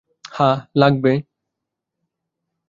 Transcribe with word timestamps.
হ্যাঁ, 0.31 0.57
লাগবে। 0.75 1.11